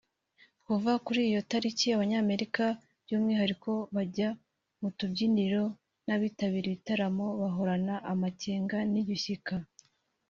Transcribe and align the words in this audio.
Kuva 0.65 0.91
kuri 1.05 1.19
iyo 1.29 1.39
tariki 1.49 1.85
Abanyamerika 1.95 2.63
by’ 3.03 3.11
umwihariko 3.17 3.71
abajya 3.91 4.29
mu 4.79 4.89
tubyiniro 4.97 5.63
n’ 6.05 6.07
abitabira 6.15 6.65
ibitaramo 6.69 7.25
bahorana 7.41 7.95
amakenga 8.11 8.77
n’igishyika 8.93 9.55